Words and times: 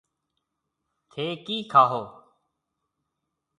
ٿَي 1.11 1.25
ڪِي 1.45 1.57
کائون؟ 1.71 2.05